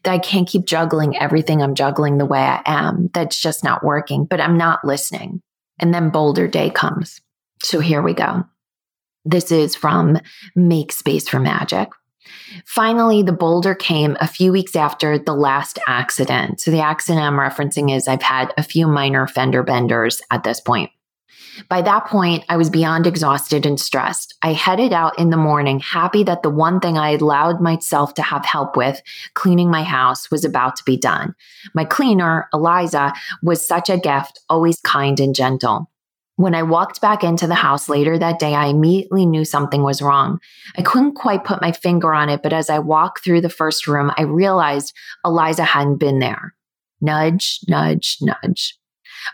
that 0.03 0.13
I 0.13 0.19
can't 0.19 0.47
keep 0.47 0.65
juggling 0.65 1.17
everything 1.17 1.61
I'm 1.61 1.75
juggling 1.75 2.17
the 2.17 2.25
way 2.25 2.39
I 2.39 2.61
am. 2.65 3.09
That's 3.13 3.41
just 3.41 3.63
not 3.63 3.83
working, 3.83 4.25
but 4.25 4.39
I'm 4.39 4.57
not 4.57 4.85
listening. 4.85 5.41
And 5.79 5.93
then 5.93 6.09
Boulder 6.09 6.47
Day 6.47 6.69
comes. 6.69 7.19
So 7.61 7.79
here 7.79 8.01
we 8.01 8.13
go. 8.13 8.45
This 9.25 9.51
is 9.51 9.75
from 9.75 10.19
Make 10.55 10.91
Space 10.91 11.27
for 11.27 11.39
Magic. 11.39 11.89
Finally, 12.65 13.23
the 13.23 13.31
boulder 13.33 13.75
came 13.75 14.17
a 14.19 14.27
few 14.27 14.51
weeks 14.51 14.75
after 14.75 15.17
the 15.17 15.35
last 15.35 15.79
accident. 15.87 16.59
So 16.59 16.71
the 16.71 16.81
accident 16.81 17.23
I'm 17.23 17.33
referencing 17.33 17.95
is 17.95 18.07
I've 18.07 18.21
had 18.21 18.53
a 18.57 18.63
few 18.63 18.87
minor 18.87 19.27
fender 19.27 19.63
benders 19.63 20.21
at 20.31 20.43
this 20.43 20.59
point. 20.59 20.91
By 21.69 21.81
that 21.83 22.07
point, 22.07 22.43
I 22.49 22.57
was 22.57 22.69
beyond 22.69 23.05
exhausted 23.05 23.65
and 23.65 23.79
stressed. 23.79 24.33
I 24.41 24.53
headed 24.53 24.91
out 24.91 25.17
in 25.19 25.29
the 25.29 25.37
morning, 25.37 25.79
happy 25.79 26.23
that 26.23 26.41
the 26.41 26.49
one 26.49 26.79
thing 26.79 26.97
I 26.97 27.11
allowed 27.11 27.61
myself 27.61 28.15
to 28.15 28.21
have 28.23 28.45
help 28.45 28.75
with, 28.75 29.01
cleaning 29.35 29.69
my 29.69 29.83
house, 29.83 30.31
was 30.31 30.43
about 30.43 30.75
to 30.77 30.83
be 30.83 30.97
done. 30.97 31.35
My 31.73 31.85
cleaner, 31.85 32.47
Eliza, 32.53 33.13
was 33.43 33.65
such 33.65 33.89
a 33.89 33.99
gift, 33.99 34.39
always 34.49 34.79
kind 34.81 35.19
and 35.19 35.35
gentle. 35.35 35.89
When 36.35 36.55
I 36.55 36.63
walked 36.63 36.99
back 36.99 37.23
into 37.23 37.45
the 37.45 37.55
house 37.55 37.87
later 37.87 38.17
that 38.17 38.39
day, 38.39 38.55
I 38.55 38.67
immediately 38.67 39.25
knew 39.25 39.45
something 39.45 39.83
was 39.83 40.01
wrong. 40.01 40.39
I 40.75 40.81
couldn't 40.81 41.13
quite 41.13 41.43
put 41.43 41.61
my 41.61 41.71
finger 41.71 42.13
on 42.13 42.29
it, 42.29 42.41
but 42.41 42.53
as 42.53 42.69
I 42.71 42.79
walked 42.79 43.23
through 43.23 43.41
the 43.41 43.49
first 43.49 43.87
room, 43.87 44.11
I 44.17 44.23
realized 44.23 44.95
Eliza 45.23 45.63
hadn't 45.63 45.97
been 45.97 46.19
there. 46.19 46.55
Nudge, 47.01 47.59
nudge, 47.67 48.17
nudge. 48.19 48.77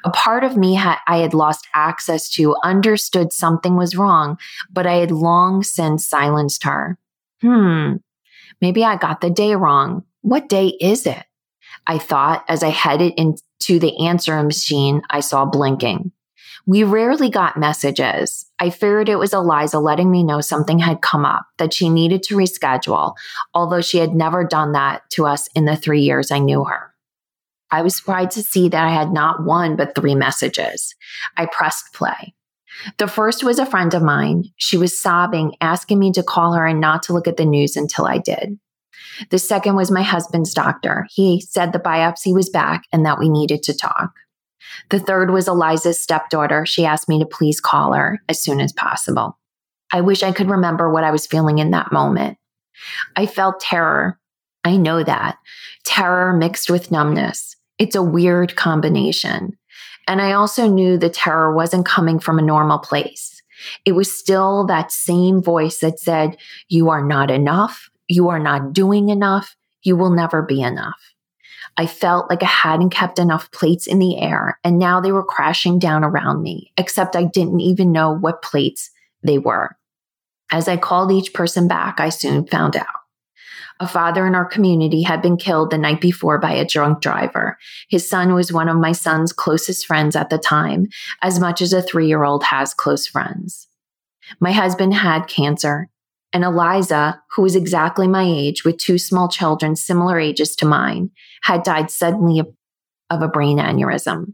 A 0.04 0.10
part 0.10 0.44
of 0.44 0.58
me 0.58 0.76
had, 0.76 0.98
I 1.08 1.18
had 1.18 1.34
lost 1.34 1.68
access 1.74 2.30
to 2.32 2.56
understood 2.64 3.32
something 3.32 3.78
was 3.78 3.96
wrong, 3.96 4.38
but 4.70 4.86
I 4.86 4.96
had 4.96 5.12
long 5.12 5.64
since 5.64 6.06
silenced 6.06 6.64
her. 6.64 6.98
Hmm, 7.42 7.96
maybe 8.62 8.84
I 8.84 8.98
got 8.98 9.22
the 9.22 9.30
day 9.30 9.56
wrong. 9.56 10.04
What 10.22 10.50
day 10.50 10.68
is 10.82 11.06
it? 11.06 11.24
I 11.88 11.98
thought 11.98 12.44
as 12.50 12.62
I 12.62 12.70
headed 12.70 13.14
into 13.16 13.80
the 13.80 14.06
answering 14.06 14.46
machine 14.46 15.02
I 15.10 15.22
saw 15.22 15.46
blinking. 15.46 16.12
We 16.70 16.84
rarely 16.84 17.32
got 17.32 17.58
messages. 17.58 18.46
I 18.60 18.70
feared 18.70 19.10
it 19.10 19.16
was 19.16 19.34
Eliza 19.34 19.80
letting 19.80 20.12
me 20.12 20.24
know 20.24 20.40
something 20.40 20.78
had 20.78 21.02
come 21.02 21.26
up, 21.26 21.48
that 21.58 21.74
she 21.74 21.90
needed 21.90 22.22
to 22.24 22.36
reschedule, 22.36 23.16
although 23.56 23.82
she 23.82 23.98
had 23.98 24.14
never 24.14 24.44
done 24.44 24.74
that 24.74 25.02
to 25.14 25.26
us 25.26 25.48
in 25.56 25.66
the 25.66 25.76
three 25.76 26.02
years 26.02 26.30
I 26.30 26.38
knew 26.38 26.66
her. 26.66 26.94
I 27.72 27.82
was 27.82 27.98
surprised 27.98 28.34
to 28.34 28.44
see 28.44 28.70
that 28.70 28.84
I 28.84 28.92
had 28.92 29.12
not 29.12 29.44
one, 29.44 29.78
but 29.78 29.96
three 29.96 30.14
messages. 30.14 30.94
I 31.36 31.48
pressed 31.48 31.92
play. 31.96 32.36
The 33.00 33.08
first 33.08 33.44
was 33.44 33.58
a 33.58 33.66
friend 33.66 33.92
of 33.96 34.04
mine. 34.04 34.44
She 34.58 34.78
was 34.78 35.02
sobbing, 35.02 35.56
asking 35.62 35.98
me 35.98 36.12
to 36.12 36.22
call 36.22 36.54
her 36.54 36.68
and 36.68 36.80
not 36.80 37.02
to 37.04 37.14
look 37.14 37.28
at 37.28 37.38
the 37.38 37.46
news 37.46 37.76
until 37.78 38.06
I 38.06 38.20
did. 38.20 38.60
The 39.32 39.40
second 39.40 39.76
was 39.76 39.90
my 39.90 40.04
husband's 40.04 40.54
doctor. 40.54 41.08
He 41.10 41.42
said 41.42 41.74
the 41.74 41.80
biopsy 41.80 42.32
was 42.32 42.48
back 42.48 42.84
and 42.94 43.08
that 43.08 43.18
we 43.18 43.28
needed 43.28 43.64
to 43.64 43.76
talk. 43.76 44.12
The 44.90 45.00
third 45.00 45.32
was 45.32 45.48
Eliza's 45.48 46.02
stepdaughter. 46.02 46.66
She 46.66 46.86
asked 46.86 47.10
me 47.10 47.20
to 47.20 47.26
please 47.26 47.60
call 47.60 47.94
her 47.94 48.22
as 48.30 48.42
soon 48.42 48.60
as 48.62 48.74
possible. 48.74 49.38
I 49.92 50.02
wish 50.02 50.24
I 50.24 50.32
could 50.32 50.50
remember 50.50 50.92
what 50.92 51.04
I 51.04 51.12
was 51.12 51.28
feeling 51.28 51.60
in 51.60 51.72
that 51.72 51.92
moment. 51.92 52.38
I 53.16 53.26
felt 53.26 53.60
terror. 53.60 54.20
I 54.64 54.78
know 54.78 55.04
that. 55.04 55.38
Terror 55.84 56.34
mixed 56.34 56.70
with 56.70 56.92
numbness. 56.92 57.56
It's 57.78 57.96
a 57.96 58.04
weird 58.04 58.56
combination. 58.56 59.58
And 60.08 60.22
I 60.22 60.34
also 60.34 60.68
knew 60.68 60.98
the 60.98 61.10
terror 61.10 61.54
wasn't 61.54 61.86
coming 61.86 62.20
from 62.20 62.40
a 62.40 62.44
normal 62.44 62.80
place. 62.80 63.42
It 63.86 63.94
was 63.94 64.12
still 64.12 64.66
that 64.68 64.92
same 64.92 65.42
voice 65.42 65.80
that 65.80 66.00
said, 66.00 66.38
You 66.68 66.90
are 66.90 67.04
not 67.04 67.30
enough. 67.30 67.90
You 68.08 68.30
are 68.30 68.40
not 68.40 68.74
doing 68.74 69.10
enough. 69.10 69.56
You 69.84 69.96
will 69.96 70.10
never 70.10 70.42
be 70.42 70.62
enough. 70.62 71.00
I 71.80 71.86
felt 71.86 72.30
like 72.30 72.44
I 72.44 72.48
hadn't 72.48 72.90
kept 72.90 73.20
enough 73.20 73.54
plates 73.54 73.88
in 73.88 74.00
the 74.00 74.20
air 74.20 74.60
and 74.66 74.78
now 74.78 75.00
they 75.00 75.14
were 75.14 75.24
crashing 75.24 75.80
down 75.80 76.04
around 76.04 76.44
me, 76.44 76.74
except 76.78 77.16
I 77.16 77.24
didn't 77.24 77.62
even 77.62 77.94
know 77.94 78.12
what 78.12 78.42
plates 78.42 78.90
they 79.24 79.38
were. 79.38 79.78
As 80.52 80.68
I 80.68 80.76
called 80.76 81.10
each 81.10 81.34
person 81.34 81.70
back, 81.70 82.02
I 82.02 82.10
soon 82.10 82.46
found 82.46 82.76
out. 82.76 82.86
A 83.80 83.88
father 83.88 84.28
in 84.28 84.36
our 84.36 84.44
community 84.44 85.04
had 85.04 85.22
been 85.22 85.38
killed 85.38 85.72
the 85.72 85.78
night 85.78 86.02
before 86.02 86.38
by 86.38 86.52
a 86.52 86.68
drunk 86.68 87.00
driver. 87.00 87.58
His 87.88 88.10
son 88.10 88.34
was 88.34 88.52
one 88.52 88.68
of 88.68 88.76
my 88.76 88.92
son's 88.92 89.32
closest 89.32 89.86
friends 89.86 90.18
at 90.18 90.30
the 90.30 90.38
time, 90.38 90.90
as 91.22 91.40
much 91.40 91.62
as 91.62 91.72
a 91.72 91.82
three 91.82 92.08
year 92.10 92.26
old 92.26 92.44
has 92.44 92.74
close 92.74 93.08
friends. 93.08 93.70
My 94.42 94.52
husband 94.52 94.96
had 94.96 95.28
cancer 95.28 95.88
and 96.34 96.44
Eliza, 96.44 97.22
who 97.36 97.42
was 97.42 97.56
exactly 97.56 98.08
my 98.08 98.24
age 98.24 98.64
with 98.64 98.78
two 98.78 98.98
small 98.98 99.28
children 99.28 99.76
similar 99.76 100.20
ages 100.20 100.56
to 100.58 100.66
mine, 100.66 101.12
had 101.42 101.64
died 101.64 101.90
suddenly 101.90 102.42
of 103.10 103.22
a 103.22 103.28
brain 103.28 103.58
aneurysm. 103.58 104.34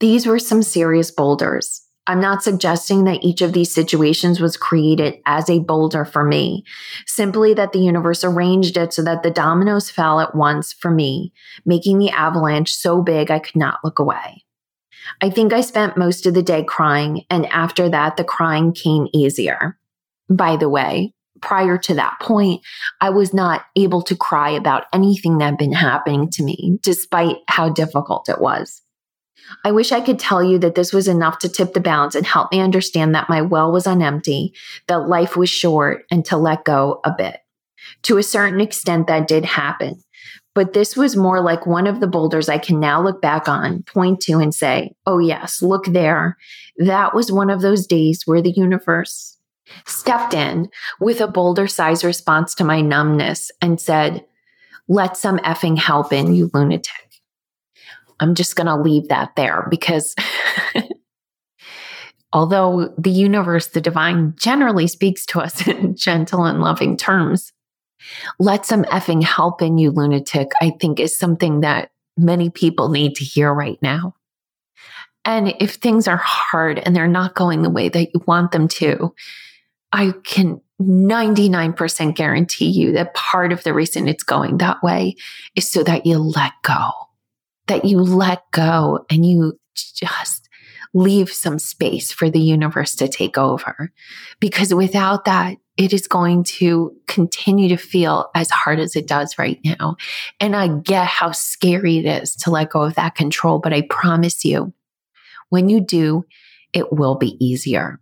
These 0.00 0.26
were 0.26 0.38
some 0.38 0.62
serious 0.62 1.10
boulders. 1.10 1.82
I'm 2.06 2.20
not 2.20 2.42
suggesting 2.42 3.04
that 3.04 3.22
each 3.22 3.42
of 3.42 3.52
these 3.52 3.72
situations 3.72 4.40
was 4.40 4.56
created 4.56 5.16
as 5.26 5.50
a 5.50 5.58
boulder 5.58 6.04
for 6.04 6.24
me, 6.24 6.64
simply 7.06 7.52
that 7.54 7.72
the 7.72 7.80
universe 7.80 8.24
arranged 8.24 8.76
it 8.78 8.94
so 8.94 9.02
that 9.02 9.22
the 9.22 9.30
dominoes 9.30 9.90
fell 9.90 10.20
at 10.20 10.34
once 10.34 10.72
for 10.72 10.90
me, 10.90 11.32
making 11.66 11.98
the 11.98 12.10
avalanche 12.10 12.74
so 12.74 13.02
big 13.02 13.30
I 13.30 13.38
could 13.38 13.56
not 13.56 13.80
look 13.84 13.98
away. 13.98 14.44
I 15.20 15.30
think 15.30 15.52
I 15.52 15.60
spent 15.60 15.98
most 15.98 16.24
of 16.26 16.34
the 16.34 16.42
day 16.42 16.64
crying, 16.64 17.24
and 17.28 17.46
after 17.46 17.88
that, 17.90 18.16
the 18.16 18.24
crying 18.24 18.72
came 18.72 19.08
easier 19.12 19.78
by 20.28 20.56
the 20.56 20.68
way, 20.68 21.12
prior 21.40 21.78
to 21.78 21.94
that 21.94 22.18
point, 22.20 22.62
I 23.00 23.10
was 23.10 23.32
not 23.32 23.64
able 23.76 24.02
to 24.02 24.16
cry 24.16 24.50
about 24.50 24.84
anything 24.92 25.38
that 25.38 25.46
had 25.46 25.58
been 25.58 25.72
happening 25.72 26.30
to 26.30 26.42
me, 26.42 26.78
despite 26.82 27.36
how 27.46 27.68
difficult 27.68 28.28
it 28.28 28.40
was. 28.40 28.82
I 29.64 29.72
wish 29.72 29.92
I 29.92 30.00
could 30.00 30.18
tell 30.18 30.42
you 30.42 30.58
that 30.58 30.74
this 30.74 30.92
was 30.92 31.08
enough 31.08 31.38
to 31.40 31.48
tip 31.48 31.72
the 31.72 31.80
balance 31.80 32.14
and 32.14 32.26
help 32.26 32.52
me 32.52 32.60
understand 32.60 33.14
that 33.14 33.30
my 33.30 33.40
well 33.40 33.72
was 33.72 33.86
on 33.86 34.02
empty, 34.02 34.52
that 34.88 35.08
life 35.08 35.36
was 35.36 35.48
short, 35.48 36.04
and 36.10 36.24
to 36.26 36.36
let 36.36 36.64
go 36.64 37.00
a 37.04 37.12
bit. 37.16 37.38
To 38.02 38.18
a 38.18 38.22
certain 38.22 38.60
extent, 38.60 39.06
that 39.06 39.28
did 39.28 39.44
happen. 39.44 40.02
But 40.54 40.72
this 40.72 40.96
was 40.96 41.16
more 41.16 41.40
like 41.40 41.66
one 41.66 41.86
of 41.86 42.00
the 42.00 42.08
boulders 42.08 42.48
I 42.48 42.58
can 42.58 42.80
now 42.80 43.00
look 43.02 43.22
back 43.22 43.48
on, 43.48 43.84
point 43.84 44.20
to, 44.22 44.38
and 44.38 44.52
say, 44.52 44.92
oh, 45.06 45.18
yes, 45.18 45.62
look 45.62 45.86
there. 45.86 46.36
That 46.76 47.14
was 47.14 47.32
one 47.32 47.48
of 47.48 47.62
those 47.62 47.86
days 47.86 48.22
where 48.26 48.42
the 48.42 48.50
universe 48.50 49.37
stepped 49.86 50.34
in 50.34 50.68
with 51.00 51.20
a 51.20 51.28
boulder 51.28 51.66
size 51.66 52.04
response 52.04 52.54
to 52.56 52.64
my 52.64 52.80
numbness 52.80 53.50
and 53.60 53.80
said, 53.80 54.24
Let 54.88 55.16
some 55.16 55.38
effing 55.38 55.78
help 55.78 56.12
in, 56.12 56.34
you 56.34 56.50
lunatic. 56.54 56.92
I'm 58.20 58.34
just 58.34 58.56
going 58.56 58.66
to 58.66 58.76
leave 58.76 59.08
that 59.08 59.36
there 59.36 59.66
because 59.70 60.14
although 62.32 62.92
the 62.98 63.10
universe, 63.10 63.68
the 63.68 63.80
divine, 63.80 64.34
generally 64.36 64.86
speaks 64.86 65.24
to 65.26 65.40
us 65.40 65.66
in 65.68 65.96
gentle 65.96 66.44
and 66.44 66.60
loving 66.60 66.96
terms, 66.96 67.52
let 68.38 68.64
some 68.64 68.84
effing 68.84 69.22
help 69.22 69.62
in, 69.62 69.78
you 69.78 69.90
lunatic, 69.90 70.50
I 70.60 70.72
think 70.80 71.00
is 71.00 71.16
something 71.16 71.60
that 71.60 71.90
many 72.16 72.50
people 72.50 72.88
need 72.88 73.14
to 73.16 73.24
hear 73.24 73.52
right 73.52 73.78
now. 73.82 74.14
And 75.24 75.54
if 75.60 75.74
things 75.74 76.08
are 76.08 76.16
hard 76.16 76.78
and 76.78 76.94
they're 76.94 77.06
not 77.06 77.34
going 77.34 77.62
the 77.62 77.70
way 77.70 77.88
that 77.88 78.14
you 78.14 78.22
want 78.26 78.52
them 78.52 78.66
to, 78.68 79.14
I 79.92 80.12
can 80.24 80.60
99% 80.80 82.14
guarantee 82.14 82.68
you 82.68 82.92
that 82.92 83.14
part 83.14 83.52
of 83.52 83.64
the 83.64 83.74
reason 83.74 84.08
it's 84.08 84.22
going 84.22 84.58
that 84.58 84.82
way 84.82 85.16
is 85.56 85.70
so 85.70 85.82
that 85.82 86.06
you 86.06 86.18
let 86.18 86.52
go, 86.62 86.90
that 87.66 87.84
you 87.84 88.00
let 88.00 88.42
go 88.52 89.04
and 89.10 89.26
you 89.26 89.58
just 89.74 90.48
leave 90.94 91.30
some 91.30 91.58
space 91.58 92.12
for 92.12 92.30
the 92.30 92.40
universe 92.40 92.94
to 92.96 93.08
take 93.08 93.36
over. 93.36 93.92
Because 94.40 94.72
without 94.72 95.24
that, 95.24 95.56
it 95.76 95.92
is 95.92 96.08
going 96.08 96.44
to 96.44 96.94
continue 97.06 97.68
to 97.68 97.76
feel 97.76 98.30
as 98.34 98.50
hard 98.50 98.80
as 98.80 98.96
it 98.96 99.06
does 99.06 99.38
right 99.38 99.60
now. 99.64 99.96
And 100.40 100.56
I 100.56 100.68
get 100.68 101.06
how 101.06 101.30
scary 101.32 101.98
it 101.98 102.06
is 102.06 102.34
to 102.36 102.50
let 102.50 102.70
go 102.70 102.82
of 102.82 102.94
that 102.94 103.14
control, 103.14 103.58
but 103.58 103.72
I 103.72 103.82
promise 103.82 104.44
you, 104.44 104.72
when 105.50 105.68
you 105.68 105.80
do, 105.80 106.24
it 106.72 106.92
will 106.92 107.14
be 107.14 107.42
easier. 107.44 108.00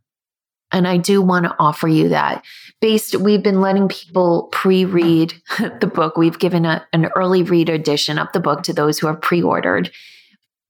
And 0.73 0.89
I 0.89 0.97
do 0.97 1.23
want 1.23 1.45
to 1.45 1.55
offer 1.59 1.89
you 1.89 2.09
that. 2.09 2.45
Based, 2.81 3.15
we've 3.15 3.43
been 3.43 3.61
letting 3.61 3.89
people 3.89 4.49
pre 4.53 4.85
read 4.85 5.35
the 5.59 5.91
book. 5.93 6.17
We've 6.17 6.39
given 6.39 6.65
a, 6.65 6.87
an 6.93 7.07
early 7.17 7.43
read 7.43 7.69
edition 7.69 8.19
of 8.19 8.29
the 8.33 8.41
book 8.41 8.63
to 8.65 8.73
those 8.73 8.99
who 8.99 9.07
have 9.07 9.21
pre 9.21 9.43
ordered 9.43 9.91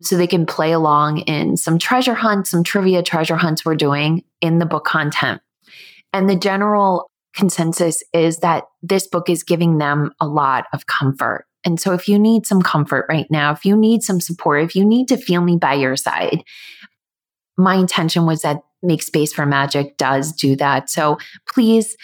so 0.03 0.17
they 0.17 0.27
can 0.27 0.45
play 0.45 0.73
along 0.73 1.21
in 1.21 1.57
some 1.57 1.79
treasure 1.79 2.15
hunts, 2.15 2.51
some 2.51 2.63
trivia 2.63 3.03
treasure 3.03 3.37
hunts 3.37 3.65
we're 3.65 3.75
doing 3.75 4.23
in 4.41 4.59
the 4.59 4.67
book 4.67 4.85
content. 4.85 5.41
And 6.13 6.29
the 6.29 6.37
general 6.37 7.11
consensus 7.35 8.03
is 8.13 8.39
that 8.39 8.65
this 8.83 9.07
book 9.07 9.29
is 9.29 9.43
giving 9.43 9.79
them 9.79 10.13
a 10.21 10.27
lot 10.27 10.67
of 10.73 10.87
comfort. 10.87 11.47
And 11.65 11.81
so 11.81 11.93
if 11.93 12.09
you 12.09 12.19
need 12.19 12.47
some 12.47 12.63
comfort 12.63 13.07
right 13.09 13.27
now, 13.31 13.53
if 13.53 13.65
you 13.65 13.77
need 13.77 14.03
some 14.03 14.21
support, 14.21 14.63
if 14.63 14.77
you 14.77 14.85
need 14.85 15.09
to 15.09 15.17
feel 15.17 15.43
me 15.43 15.57
by 15.57 15.75
your 15.75 15.97
side, 15.97 16.45
my 17.59 17.75
intention 17.75 18.27
was 18.27 18.43
that 18.43 18.63
Make 18.83 19.03
Space 19.03 19.33
for 19.33 19.47
Magic 19.47 19.97
does 19.97 20.33
do 20.33 20.57
that. 20.57 20.91
So 20.91 21.19
please 21.53 21.97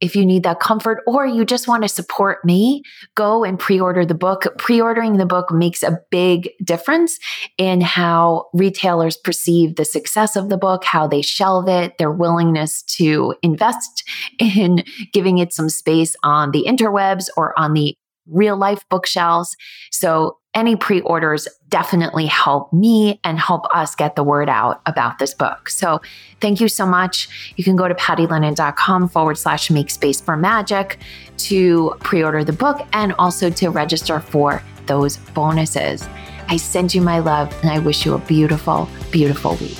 if 0.00 0.14
you 0.14 0.26
need 0.26 0.42
that 0.42 0.60
comfort 0.60 1.02
or 1.06 1.26
you 1.26 1.44
just 1.44 1.68
want 1.68 1.82
to 1.82 1.88
support 1.88 2.44
me, 2.44 2.82
go 3.14 3.44
and 3.44 3.58
pre 3.58 3.80
order 3.80 4.04
the 4.04 4.14
book. 4.14 4.46
Pre 4.58 4.80
ordering 4.80 5.16
the 5.16 5.26
book 5.26 5.50
makes 5.50 5.82
a 5.82 5.98
big 6.10 6.50
difference 6.62 7.18
in 7.56 7.80
how 7.80 8.48
retailers 8.52 9.16
perceive 9.16 9.76
the 9.76 9.84
success 9.84 10.36
of 10.36 10.48
the 10.50 10.58
book, 10.58 10.84
how 10.84 11.06
they 11.06 11.22
shelve 11.22 11.68
it, 11.68 11.96
their 11.98 12.10
willingness 12.10 12.82
to 12.82 13.34
invest 13.42 14.04
in 14.38 14.84
giving 15.12 15.38
it 15.38 15.52
some 15.52 15.68
space 15.68 16.14
on 16.22 16.50
the 16.50 16.64
interwebs 16.66 17.28
or 17.36 17.58
on 17.58 17.72
the 17.72 17.96
real 18.26 18.56
life 18.56 18.84
bookshelves. 18.88 19.56
So 19.90 20.38
any 20.54 20.74
pre 20.74 21.02
orders 21.02 21.46
definitely 21.68 22.26
help 22.26 22.72
me 22.72 23.20
and 23.24 23.38
help 23.38 23.66
us 23.74 23.94
get 23.94 24.16
the 24.16 24.24
word 24.24 24.48
out 24.48 24.80
about 24.86 25.18
this 25.18 25.34
book. 25.34 25.68
So 25.68 26.00
thank 26.40 26.60
you 26.60 26.68
so 26.68 26.86
much. 26.86 27.54
You 27.56 27.64
can 27.64 27.76
go 27.76 27.86
to 27.86 27.94
pattylennon.com 27.94 29.08
forward 29.08 29.36
slash 29.36 29.70
make 29.70 29.90
space 29.90 30.20
for 30.20 30.36
magic 30.36 30.98
to 31.38 31.94
pre 32.00 32.24
order 32.24 32.42
the 32.42 32.54
book 32.54 32.86
and 32.92 33.12
also 33.18 33.50
to 33.50 33.68
register 33.68 34.18
for 34.20 34.62
those 34.86 35.18
bonuses. 35.34 36.08
I 36.48 36.56
send 36.56 36.94
you 36.94 37.02
my 37.02 37.18
love 37.18 37.54
and 37.62 37.70
I 37.70 37.78
wish 37.78 38.06
you 38.06 38.14
a 38.14 38.18
beautiful, 38.18 38.88
beautiful 39.10 39.56
week. 39.56 39.76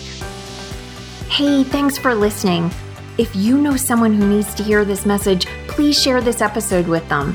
Hey, 1.28 1.64
thanks 1.64 1.96
for 1.96 2.14
listening. 2.14 2.70
If 3.18 3.34
you 3.34 3.58
know 3.58 3.76
someone 3.76 4.12
who 4.12 4.28
needs 4.28 4.54
to 4.54 4.62
hear 4.62 4.84
this 4.84 5.06
message, 5.06 5.46
please 5.68 6.00
share 6.00 6.20
this 6.20 6.42
episode 6.42 6.86
with 6.86 7.08
them. 7.08 7.34